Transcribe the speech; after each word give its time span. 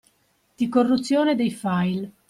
Di 0.55 0.67
corruzione 0.67 1.35
dei 1.35 1.51
file 1.51 2.11